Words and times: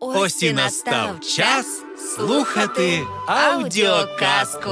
Ось 0.00 0.42
і 0.42 0.52
настав 0.52 1.20
час 1.20 1.82
слухати 2.16 3.02
аудіоказку. 3.26 4.70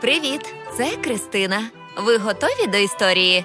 Привіт, 0.00 0.54
це 0.76 0.96
Кристина. 0.96 1.62
Ви 1.96 2.16
готові 2.18 2.66
до 2.66 2.78
історії? 2.78 3.44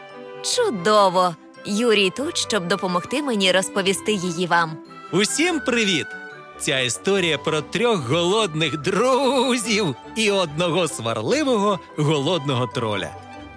Чудово! 0.55 1.35
Юрій 1.65 2.09
тут, 2.09 2.37
щоб 2.37 2.67
допомогти 2.67 3.21
мені 3.21 3.51
розповісти 3.51 4.11
її 4.13 4.47
вам. 4.47 4.77
Усім 5.11 5.59
привіт! 5.59 6.07
Ця 6.59 6.79
історія 6.79 7.37
про 7.37 7.61
трьох 7.61 7.99
голодних 8.09 8.77
друзів 8.77 9.95
і 10.15 10.31
одного 10.31 10.87
сварливого 10.87 11.79
голодного 11.97 12.67
троля. 12.67 13.09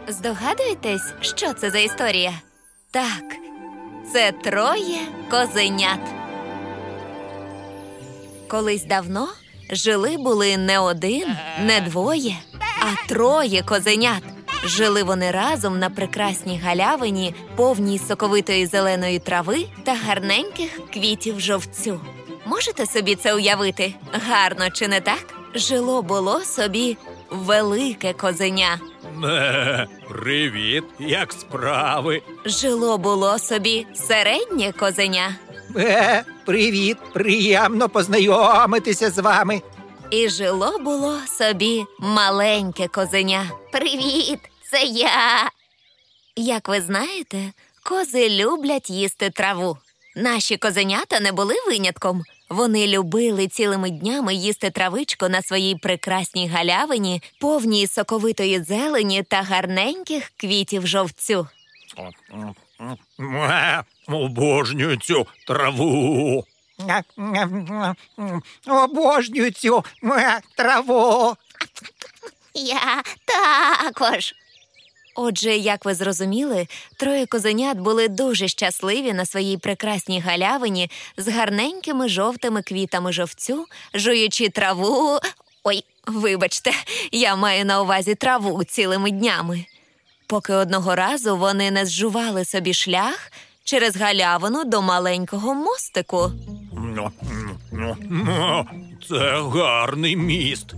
Здогадуєтесь, 0.09 1.13
що 1.21 1.53
це 1.53 1.71
за 1.71 1.79
історія? 1.79 2.33
Так, 2.91 3.25
це 4.13 4.33
троє 4.33 4.99
козенят. 5.31 6.01
Колись 8.49 8.85
давно 8.85 9.29
жили 9.71 10.17
були 10.17 10.57
не 10.57 10.79
один, 10.79 11.29
не 11.61 11.81
двоє, 11.81 12.37
а 12.81 13.09
троє 13.09 13.63
козенят. 13.63 14.23
Жили 14.65 15.03
вони 15.03 15.31
разом 15.31 15.79
на 15.79 15.91
прекрасній 15.91 16.59
галявині, 16.65 17.35
повній 17.57 17.99
соковитої 17.99 18.67
зеленої 18.67 19.19
трави 19.19 19.67
та 19.85 19.95
гарненьких 19.95 20.81
квітів 20.93 21.41
жовцю. 21.41 22.01
Можете 22.47 22.87
собі 22.87 23.15
це 23.15 23.35
уявити? 23.35 23.95
Гарно 24.13 24.71
чи 24.71 24.89
не 24.89 25.01
так? 25.01 25.35
Жило 25.55 26.03
було 26.03 26.41
собі 26.41 26.97
велике 27.31 28.13
козеня. 28.13 28.81
Привіт, 30.09 30.85
як 30.99 31.33
справи? 31.33 32.23
Жило 32.45 32.99
було 32.99 33.39
собі 33.39 33.87
середнє 33.95 34.73
козеня. 34.73 35.35
Е, 35.77 36.25
привіт, 36.45 36.97
приємно 37.13 37.89
познайомитися 37.89 39.11
з 39.11 39.19
вами. 39.19 39.63
І 40.11 40.29
жило 40.29 40.79
було 40.79 41.19
собі 41.39 41.85
маленьке 41.99 42.89
козеня. 42.89 43.51
Привіт, 43.73 44.39
це 44.71 44.83
я. 44.83 45.51
Як 46.37 46.69
ви 46.69 46.81
знаєте, 46.81 47.53
кози 47.83 48.29
люблять 48.31 48.91
їсти 48.91 49.31
траву. 49.31 49.79
Наші 50.17 50.57
козенята 50.57 51.21
не 51.21 51.33
були 51.33 51.55
винятком. 51.69 52.23
Вони 52.49 52.87
любили 52.87 53.49
цілими 53.49 53.91
днями 53.91 54.35
їсти 54.35 54.71
травичку 54.71 55.29
на 55.29 55.43
своїй 55.43 55.77
прекрасній 55.77 56.49
галявині, 56.49 57.23
повній 57.41 57.87
соковитої 57.87 58.63
зелені 58.63 59.23
та 59.23 59.43
гарненьких 59.43 60.33
квітів 60.37 60.87
жовцю. 60.87 61.49
Обожнюю 64.09 64.97
цю 64.97 65.27
траву. 65.47 66.45
Обожнюю 68.67 69.51
цю 69.51 69.85
е, 70.05 70.41
траву. 70.57 71.37
Я 72.55 73.03
також. 73.25 74.35
Отже, 75.19 75.57
як 75.57 75.85
ви 75.85 75.95
зрозуміли, 75.95 76.67
троє 76.97 77.27
козенят 77.27 77.79
були 77.79 78.09
дуже 78.09 78.49
щасливі 78.49 79.13
на 79.13 79.27
своїй 79.27 79.57
прекрасній 79.57 80.21
галявині 80.21 80.91
з 81.17 81.29
гарненькими 81.29 82.09
жовтими 82.09 82.63
квітами 82.63 83.13
жовцю, 83.13 83.67
жуючи 83.95 84.49
траву. 84.49 85.19
Ой, 85.65 85.85
вибачте, 86.07 86.71
я 87.13 87.37
маю 87.37 87.65
на 87.65 87.83
увазі 87.83 88.15
траву 88.15 88.65
цілими 88.65 89.11
днями. 89.11 89.65
Поки 90.27 90.53
одного 90.53 90.95
разу 90.95 91.37
вони 91.37 91.71
не 91.71 91.87
зжували 91.87 92.45
собі 92.45 92.75
шлях 92.75 93.33
через 93.65 93.97
галявину 93.97 94.65
до 94.65 94.83
маленького 94.83 95.55
мостику. 95.55 96.33
Це 99.09 99.43
гарний 99.55 100.17
міст. 100.17 100.75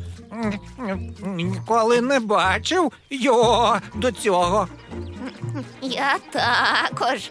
Ніколи 1.23 2.01
не 2.01 2.21
бачив 2.21 2.93
його 3.11 3.81
до 3.95 4.13
цього. 4.13 4.69
Я 5.83 6.19
також. 6.31 7.31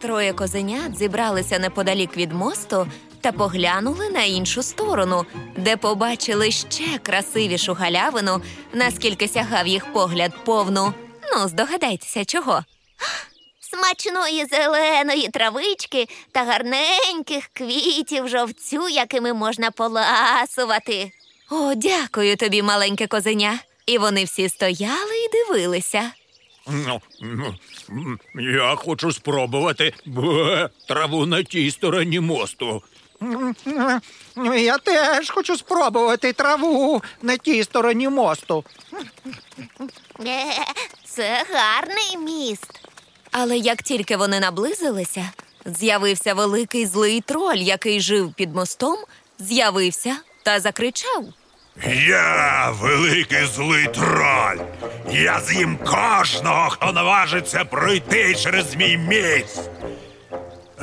Троє 0.00 0.32
козенят 0.32 0.98
зібралися 0.98 1.58
неподалік 1.58 2.16
від 2.16 2.32
мосту 2.32 2.86
та 3.20 3.32
поглянули 3.32 4.10
на 4.10 4.22
іншу 4.22 4.62
сторону, 4.62 5.24
де 5.56 5.76
побачили 5.76 6.50
ще 6.50 6.98
красивішу 7.02 7.72
галявину, 7.74 8.42
наскільки 8.72 9.28
сягав 9.28 9.66
їх 9.66 9.92
погляд 9.92 10.32
повну. 10.44 10.94
Ну, 11.34 11.48
здогадайтеся, 11.48 12.24
чого. 12.24 12.64
Смачної 13.60 14.44
зеленої 14.46 15.28
травички 15.28 16.08
та 16.32 16.44
гарненьких 16.44 17.50
квітів 17.52 18.28
жовцю, 18.28 18.88
якими 18.88 19.32
можна 19.32 19.70
поласувати. 19.70 21.12
О, 21.54 21.74
дякую 21.74 22.36
тобі, 22.36 22.62
маленьке 22.62 23.06
козеня. 23.06 23.58
І 23.86 23.98
вони 23.98 24.24
всі 24.24 24.48
стояли 24.48 25.16
і 25.24 25.28
дивилися. 25.32 26.10
Ну, 26.66 27.00
ну, 27.20 27.58
Я 28.34 28.76
хочу 28.76 29.12
спробувати 29.12 29.92
бе, 30.06 30.68
траву 30.88 31.26
на 31.26 31.42
тій 31.42 31.70
стороні 31.70 32.20
мосту. 32.20 32.82
Я 34.56 34.78
теж 34.78 35.30
хочу 35.30 35.56
спробувати 35.56 36.32
траву 36.32 37.02
на 37.22 37.36
тій 37.36 37.64
стороні 37.64 38.08
мосту. 38.08 38.64
Це 41.04 41.44
гарний 41.50 42.16
міст. 42.18 42.80
Але 43.30 43.56
як 43.56 43.82
тільки 43.82 44.16
вони 44.16 44.40
наблизилися, 44.40 45.30
з'явився 45.64 46.34
великий 46.34 46.86
злий 46.86 47.20
троль, 47.20 47.56
який 47.56 48.00
жив 48.00 48.34
під 48.34 48.54
мостом, 48.54 48.96
з'явився 49.38 50.16
та 50.42 50.60
закричав. 50.60 51.24
Я 52.06 52.70
великий 52.70 53.46
злий 53.46 53.86
троль. 53.86 54.58
Я 55.10 55.40
з'їм 55.40 55.76
кожного, 55.76 56.70
хто 56.70 56.92
наважиться 56.92 57.64
пройти 57.64 58.34
через 58.34 58.74
мій 58.76 58.96
міст. 58.96 59.70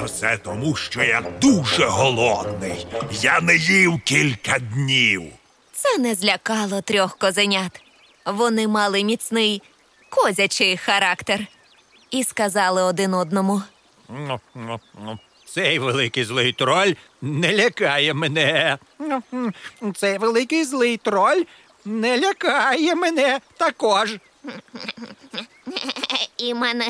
Все 0.05 0.38
тому, 0.38 0.75
що 0.75 1.03
я 1.03 1.22
дуже 1.41 1.85
голодний. 1.85 2.88
Я 3.11 3.41
не 3.41 3.55
їв 3.55 4.01
кілька 4.05 4.59
днів. 4.59 5.23
Це 5.73 5.97
не 5.97 6.16
злякало 6.16 6.81
трьох 6.81 7.17
козенят. 7.17 7.81
Вони 8.25 8.67
мали 8.67 9.03
міцний 9.03 9.61
козячий 10.09 10.78
характер 10.78 11.39
і 12.11 12.23
сказали 12.23 12.83
один 12.83 13.13
одному. 13.13 13.61
Цей 15.53 15.79
великий 15.79 16.23
злий 16.23 16.53
троль 16.53 16.93
не 17.21 17.57
лякає 17.57 18.13
мене. 18.13 18.77
Цей 19.95 20.17
великий 20.17 20.63
злий 20.63 20.97
троль 20.97 21.43
не 21.85 22.19
лякає 22.19 22.95
мене 22.95 23.39
також. 23.57 24.15
І 26.37 26.53
мене. 26.53 26.85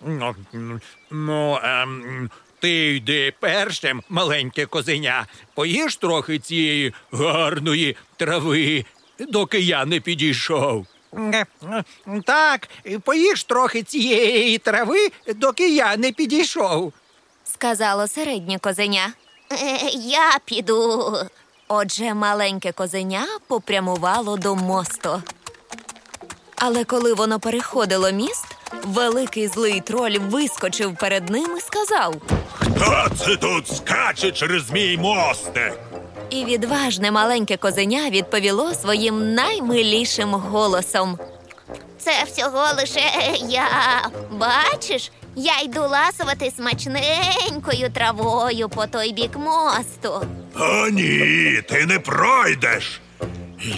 Ну, 0.00 0.34
ну 1.10 1.58
ем, 1.62 2.30
ти 2.60 2.94
йди 2.94 3.32
першим, 3.40 4.02
маленьке 4.08 4.66
козеня. 4.66 5.26
Поїж 5.54 5.96
трохи 5.96 6.38
цієї 6.38 6.92
гарної 7.12 7.96
трави, 8.16 8.84
доки 9.18 9.60
я 9.60 9.84
не 9.84 10.00
підійшов. 10.00 10.86
Так, 12.24 12.68
поїж 13.04 13.44
трохи 13.44 13.82
цієї 13.82 14.58
трави, 14.58 15.08
доки 15.34 15.74
я 15.74 15.96
не 15.96 16.12
підійшов. 16.12 16.92
Сказало 17.54 18.08
середнє 18.08 18.58
козеня. 18.58 19.12
«Е, 19.52 19.90
Я 19.94 20.38
піду. 20.44 21.12
Отже, 21.68 22.14
маленьке 22.14 22.72
козеня 22.72 23.26
попрямувало 23.48 24.36
до 24.36 24.54
мосту. 24.54 25.22
Але 26.56 26.84
коли 26.84 27.14
воно 27.14 27.40
переходило 27.40 28.10
міст, 28.12 28.46
великий 28.84 29.48
злий 29.48 29.80
троль 29.80 30.18
вискочив 30.18 30.96
перед 30.96 31.28
ним 31.30 31.56
і 31.58 31.60
сказав. 31.60 32.14
Хто 32.60 33.08
це 33.24 33.36
тут 33.36 33.68
скаче 33.76 34.32
через 34.32 34.70
мій 34.70 34.98
мостик? 34.98 35.78
І 36.30 36.44
відважне 36.44 37.10
маленьке 37.10 37.56
козеня 37.56 38.10
відповіло 38.10 38.74
своїм 38.74 39.34
наймилішим 39.34 40.34
голосом. 40.34 41.18
Це 41.98 42.24
всього 42.32 42.64
лише 42.76 43.00
я. 43.48 43.68
Бачиш, 44.30 45.12
я 45.36 45.60
йду 45.60 45.80
ласувати 45.80 46.52
смачненькою 46.56 47.90
травою 47.94 48.68
по 48.68 48.86
той 48.86 49.12
бік 49.12 49.36
мосту. 49.36 50.26
О, 50.58 50.88
ні, 50.88 51.62
ти 51.68 51.86
не 51.86 51.98
пройдеш. 51.98 53.00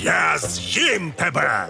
Я 0.03 0.39
з'їм 0.39 1.13
тебе. 1.17 1.69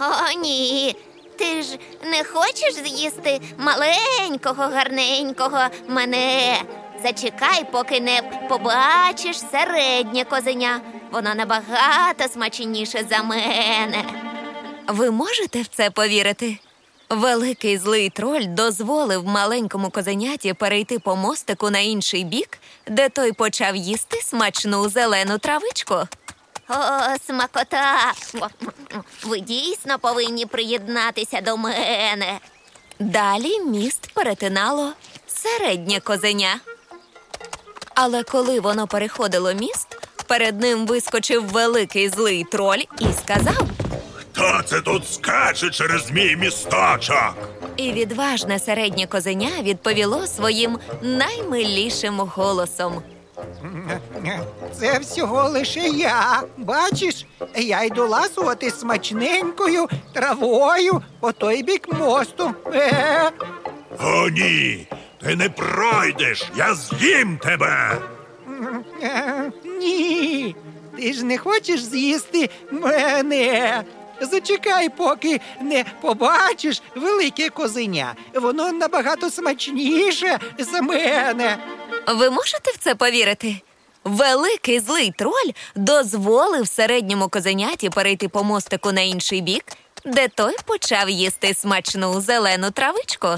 О, 0.00 0.38
ні. 0.42 0.96
Ти 1.38 1.62
ж 1.62 1.78
не 2.04 2.24
хочеш 2.24 2.74
з'їсти 2.74 3.40
маленького, 3.58 4.62
гарненького 4.62 5.58
мене. 5.88 6.56
Зачекай, 7.02 7.64
поки 7.72 8.00
не 8.00 8.22
побачиш 8.48 9.36
середнє 9.52 10.24
козеня. 10.24 10.80
Воно 11.12 11.34
набагато 11.34 12.28
смачніше 12.32 13.04
за 13.10 13.22
мене. 13.22 14.04
Ви 14.88 15.10
можете 15.10 15.62
в 15.62 15.66
це 15.66 15.90
повірити? 15.90 16.58
Великий 17.10 17.78
злий 17.78 18.10
троль 18.10 18.44
дозволив 18.46 19.26
маленькому 19.26 19.90
козеняті 19.90 20.54
перейти 20.54 20.98
по 20.98 21.16
мостику 21.16 21.70
на 21.70 21.78
інший 21.78 22.24
бік, 22.24 22.58
де 22.86 23.08
той 23.08 23.32
почав 23.32 23.76
їсти 23.76 24.20
смачну 24.22 24.88
зелену 24.88 25.38
травичку. 25.38 25.94
О, 26.68 26.74
смакота! 27.26 28.12
Ви 29.24 29.40
дійсно 29.40 29.98
повинні 29.98 30.46
приєднатися 30.46 31.40
до 31.40 31.56
мене. 31.56 32.38
Далі 32.98 33.60
міст 33.60 34.10
перетинало 34.14 34.92
середнє 35.26 36.00
козеня. 36.00 36.60
Але 37.94 38.22
коли 38.22 38.60
воно 38.60 38.86
переходило 38.86 39.54
міст, 39.54 40.08
перед 40.26 40.60
ним 40.60 40.86
вискочив 40.86 41.48
великий 41.48 42.08
злий 42.08 42.44
троль 42.44 42.82
і 42.98 43.06
сказав: 43.24 43.68
Хто 44.40 44.62
це 44.62 44.80
тут 44.80 45.08
скаче 45.12 45.70
через 45.70 46.10
мій 46.10 46.36
місточок? 46.36 47.34
І 47.76 47.92
відважне 47.92 48.58
середнє 48.58 49.06
козеня 49.06 49.50
відповіло 49.62 50.26
своїм 50.26 50.78
наймилішим 51.02 52.20
голосом. 52.20 53.02
Це 54.80 54.98
всього 54.98 55.48
лише 55.48 55.80
я. 55.80 56.42
Бачиш, 56.56 57.26
я 57.56 57.82
йду 57.84 58.08
ласувати 58.08 58.70
смачненькою 58.70 59.88
травою 60.14 61.02
по 61.20 61.32
той 61.32 61.62
бік 61.62 61.92
мосту. 61.92 62.54
Е, 62.74 63.30
О, 64.04 64.28
ні, 64.28 64.86
ти 65.22 65.36
не 65.36 65.48
пройдеш, 65.48 66.50
я 66.56 66.74
з'їм 66.74 67.38
тебе. 67.38 67.98
е, 69.02 69.50
ні, 69.80 70.56
ти 70.96 71.12
ж 71.12 71.24
не 71.24 71.38
хочеш 71.38 71.84
з'їсти 71.84 72.50
мене. 72.72 73.84
Зачекай, 74.20 74.88
поки 74.88 75.40
не 75.60 75.84
побачиш 76.00 76.82
велике 76.94 77.48
козеня. 77.48 78.14
Воно 78.34 78.72
набагато 78.72 79.30
смачніше 79.30 80.38
за 80.58 80.82
мене. 80.82 81.58
Ви 82.06 82.30
можете 82.30 82.70
в 82.70 82.76
це 82.78 82.94
повірити? 82.94 83.56
Великий 84.04 84.80
злий 84.80 85.12
троль 85.18 85.50
дозволив 85.74 86.68
середньому 86.68 87.28
козеняті 87.28 87.90
перейти 87.90 88.28
по 88.28 88.44
мостику 88.44 88.92
на 88.92 89.00
інший 89.00 89.40
бік, 89.40 89.64
де 90.04 90.28
той 90.28 90.56
почав 90.66 91.10
їсти 91.10 91.54
смачну 91.54 92.20
зелену 92.20 92.70
травичку. 92.70 93.28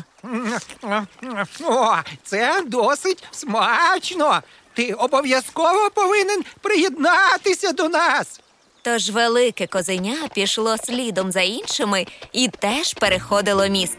О, 1.64 1.96
це 2.24 2.62
досить 2.66 3.24
смачно. 3.30 4.42
Ти 4.74 4.92
обов'язково 4.92 5.90
повинен 5.94 6.44
приєднатися 6.60 7.72
до 7.72 7.88
нас. 7.88 8.40
Тож 8.84 9.10
велике 9.10 9.66
козеня 9.66 10.16
пішло 10.34 10.76
слідом 10.78 11.32
за 11.32 11.40
іншими 11.40 12.06
і 12.32 12.48
теж 12.48 12.94
переходило 12.94 13.68
міст. 13.68 13.98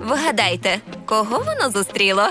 Вгадайте, 0.00 0.80
кого 1.06 1.38
воно 1.38 1.70
зустріло? 1.70 2.28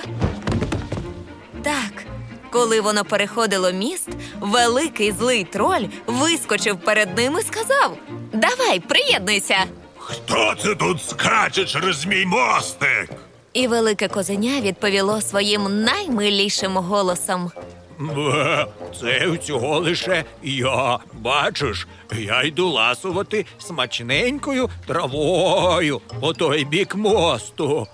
Так, 1.63 2.03
коли 2.49 2.81
воно 2.81 3.05
переходило 3.05 3.71
міст, 3.71 4.09
великий 4.39 5.11
злий 5.11 5.43
троль 5.43 5.85
вискочив 6.07 6.79
перед 6.79 7.17
ним 7.17 7.37
і 7.39 7.43
сказав: 7.43 7.97
Давай, 8.33 8.79
приєднуйся. 8.79 9.57
Хто 9.97 10.55
це 10.63 10.75
тут 10.75 11.03
скаче 11.03 11.65
через 11.65 12.05
мій 12.05 12.25
мостик? 12.25 13.09
І 13.53 13.67
велике 13.67 14.07
козеня 14.07 14.61
відповіло 14.61 15.21
своїм 15.21 15.83
наймилішим 15.83 16.77
голосом. 16.77 17.51
Бе, 18.01 18.67
Це 18.99 19.27
всього 19.27 19.79
лише 19.79 20.23
я. 20.43 20.99
Бачиш, 21.13 21.87
я 22.17 22.43
йду 22.43 22.69
ласувати 22.69 23.45
смачненькою 23.59 24.69
травою 24.87 26.01
по 26.21 26.33
той 26.33 26.65
бік 26.65 26.95
мосту. 26.95 27.87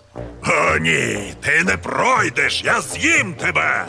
О, 0.48 0.78
ні, 0.78 1.34
ти 1.42 1.64
не 1.66 1.78
пройдеш, 1.78 2.62
я 2.66 2.82
з'їм 2.82 3.34
тебе. 3.34 3.86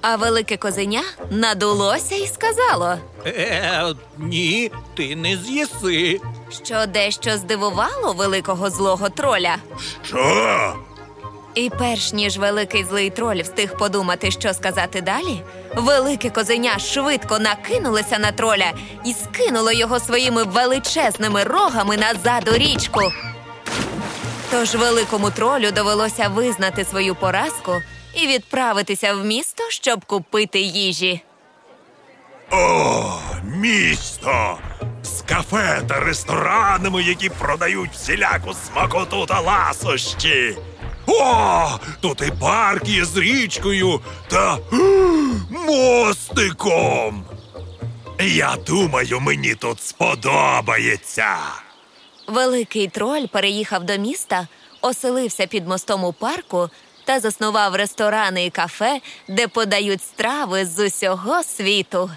А 0.00 0.16
велике 0.16 0.56
козеня 0.56 1.02
надулося 1.30 2.14
і 2.14 2.26
сказало, 2.26 2.94
Е, 3.26 3.84
ні, 4.18 4.70
ти 4.96 5.16
не 5.16 5.36
з'їси. 5.36 6.20
що 6.64 6.86
дещо 6.86 7.36
здивувало 7.36 8.12
великого 8.12 8.70
злого 8.70 9.08
троля. 9.08 9.56
Що? 10.04 10.74
І 11.54 11.70
перш 11.78 12.12
ніж 12.12 12.38
великий 12.38 12.84
злий 12.84 13.10
троль 13.10 13.42
встиг 13.42 13.76
подумати, 13.76 14.30
що 14.30 14.54
сказати 14.54 15.00
далі, 15.00 15.42
велике 15.76 16.30
козеня 16.30 16.78
швидко 16.78 17.38
накинулося 17.38 18.18
на 18.18 18.32
троля 18.32 18.72
і 19.04 19.12
скинуло 19.12 19.72
його 19.72 20.00
своїми 20.00 20.44
величезними 20.44 21.42
рогами 21.44 21.96
назад 21.96 22.48
у 22.52 22.56
річку. 22.56 23.00
Тож 24.50 24.74
великому 24.74 25.30
тролю 25.30 25.70
довелося 25.70 26.28
визнати 26.28 26.84
свою 26.84 27.14
поразку 27.14 27.82
і 28.14 28.26
відправитися 28.26 29.14
в 29.14 29.24
місто, 29.24 29.62
щоб 29.68 30.04
купити 30.04 30.60
їжі. 30.60 31.22
О, 32.50 33.18
місто! 33.44 34.58
З 35.02 35.22
кафе 35.22 35.82
та 35.88 36.00
ресторанами, 36.00 37.02
які 37.02 37.28
продають 37.28 37.92
всіляку 37.92 38.54
смакоту 38.54 39.26
та 39.26 39.40
ласощі. 39.40 40.56
О, 41.20 41.78
тут 42.00 42.22
і 42.22 42.30
парк 42.40 42.88
є 42.88 43.04
з 43.04 43.16
річкою 43.16 44.00
та 44.28 44.58
мостиком. 45.50 47.24
Я 48.20 48.56
думаю, 48.66 49.20
мені 49.20 49.54
тут 49.54 49.82
сподобається. 49.82 51.36
Великий 52.28 52.88
троль 52.88 53.26
переїхав 53.26 53.84
до 53.84 53.98
міста, 53.98 54.46
оселився 54.80 55.46
під 55.46 55.68
мостом 55.68 56.04
у 56.04 56.12
парку 56.12 56.70
та 57.04 57.20
заснував 57.20 57.74
ресторани 57.74 58.46
і 58.46 58.50
кафе, 58.50 59.00
де 59.28 59.48
подають 59.48 60.02
страви 60.02 60.66
з 60.66 60.86
усього 60.86 61.42
світу. 61.42 62.10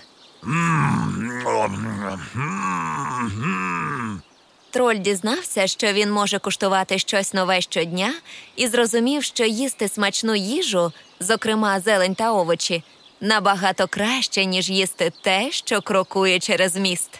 Троль 4.75 4.95
дізнався, 4.95 5.67
що 5.67 5.93
він 5.93 6.11
може 6.11 6.39
куштувати 6.39 6.99
щось 6.99 7.33
нове 7.33 7.61
щодня, 7.61 8.13
і 8.55 8.67
зрозумів, 8.67 9.23
що 9.23 9.45
їсти 9.45 9.87
смачну 9.87 10.35
їжу, 10.35 10.91
зокрема 11.19 11.79
зелень 11.79 12.15
та 12.15 12.31
овочі, 12.33 12.83
набагато 13.21 13.87
краще, 13.87 14.45
ніж 14.45 14.69
їсти 14.69 15.11
те, 15.23 15.51
що 15.51 15.81
крокує 15.81 16.39
через 16.39 16.75
міст. 16.75 17.19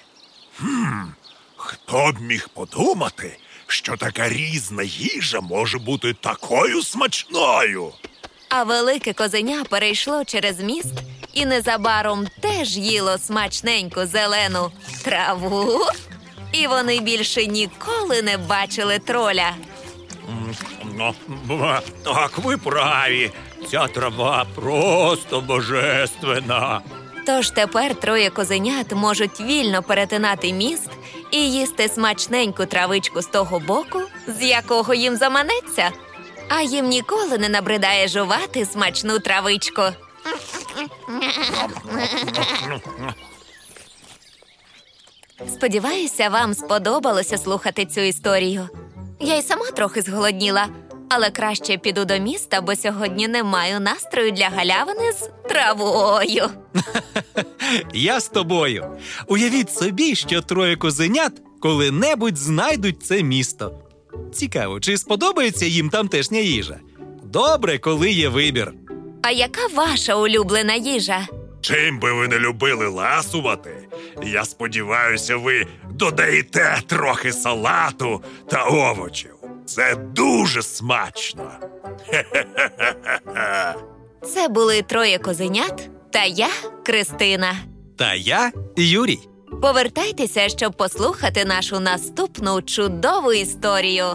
Хто 1.56 2.12
б 2.12 2.22
міг 2.22 2.50
подумати, 2.50 3.38
що 3.68 3.98
така 3.98 4.30
різна 4.30 4.84
їжа 4.84 5.42
може 5.42 5.80
бути 5.80 6.14
такою 6.14 6.84
смачною? 6.84 7.92
А 8.50 8.64
велике 8.64 9.14
козеня 9.14 9.64
перейшло 9.70 10.26
через 10.26 10.60
міст 10.60 10.94
і 11.34 11.46
незабаром 11.46 12.28
теж 12.42 12.78
їло 12.78 13.18
смачненьку 13.18 14.06
зелену 14.06 14.72
траву. 15.04 15.82
І 16.62 16.68
вони 16.68 17.00
більше 17.00 17.46
ніколи 17.48 18.22
не 18.22 18.38
бачили 18.38 19.00
троля. 19.00 19.52
Ну, 20.98 21.14
Так, 22.04 22.38
ви 22.38 22.58
праві. 22.58 23.32
Ця 23.72 23.88
трава 23.88 24.46
просто 24.56 25.42
божественна. 25.42 26.82
Тож 27.26 27.50
тепер 27.50 27.96
троє 27.96 28.30
козенят 28.30 28.92
можуть 28.94 29.42
вільно 29.42 29.84
перетинати 29.84 30.54
міст 30.54 30.90
і 31.32 31.52
їсти 31.52 31.88
смачненьку 31.88 32.66
травичку 32.66 33.22
з 33.22 33.26
того 33.26 33.60
боку, 33.60 34.02
з 34.28 34.42
якого 34.42 34.94
їм 34.94 35.16
заманеться. 35.16 35.92
А 36.50 36.62
їм 36.62 36.88
ніколи 36.88 37.38
не 37.38 37.50
набридає 37.50 38.08
жувати 38.08 38.66
смачну 38.66 39.20
травичку. 39.20 39.82
Сподіваюся, 45.48 46.30
вам 46.30 46.54
сподобалося 46.54 47.38
слухати 47.38 47.86
цю 47.86 48.02
історію. 48.02 48.70
Я 49.20 49.38
й 49.38 49.42
сама 49.42 49.66
трохи 49.72 50.02
зголодніла, 50.02 50.68
але 51.10 51.30
краще 51.30 51.78
піду 51.78 52.06
до 52.06 52.18
міста, 52.20 52.62
бо 52.62 52.76
сьогодні 52.76 53.28
не 53.28 53.44
маю 53.44 53.80
настрою 53.80 54.32
для 54.32 54.50
галявини 54.50 55.12
з 55.12 55.30
травою. 55.50 56.50
Я 57.94 58.20
з 58.20 58.30
тобою. 58.30 58.86
Уявіть 59.28 59.74
собі, 59.74 60.16
що 60.16 60.42
троє 60.42 60.76
козенят 60.76 61.34
коли-небудь 61.60 62.38
знайдуть 62.38 63.04
це 63.04 63.24
місто. 63.24 63.80
Цікаво, 64.34 64.80
чи 64.80 64.98
сподобається 64.98 65.66
їм 65.66 65.90
тамтешня 65.90 66.40
їжа? 66.40 66.80
Добре, 67.24 67.78
коли 67.78 68.12
є 68.12 68.30
вибір. 68.30 68.74
А 69.22 69.32
яка 69.32 69.68
ваша 69.68 70.16
улюблена 70.16 70.76
їжа? 70.76 71.28
Чим 71.62 72.00
би 72.00 72.14
ви 72.14 72.28
не 72.28 72.40
любили 72.40 72.88
ласувати, 72.88 73.85
я 74.24 74.46
сподіваюся, 74.46 75.38
ви 75.38 75.68
додаєте 75.90 76.80
трохи 76.88 77.34
салату 77.34 78.24
та 78.50 78.64
овочів. 78.64 79.36
Це 79.66 79.96
дуже 79.96 80.62
смачно. 80.62 81.52
Це 84.34 84.48
були 84.48 84.82
троє 84.82 85.18
козенят 85.18 85.90
та 86.12 86.24
я, 86.24 86.50
Кристина. 86.86 87.56
Та 87.98 88.14
я 88.14 88.52
Юрій. 88.78 89.20
Повертайтеся, 89.62 90.50
щоб 90.50 90.74
послухати 90.74 91.46
нашу 91.46 91.80
наступну 91.80 92.62
чудову 92.62 93.34
історію. 93.34 94.06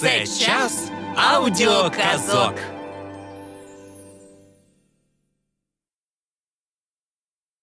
Це 0.00 0.26
час 0.26 0.90
аудіоказок. 1.16 2.54